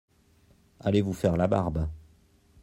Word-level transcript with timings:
Allez 0.79 1.03
vous 1.03 1.13
faire 1.13 1.37
la 1.37 1.45
barbe. 1.45 1.87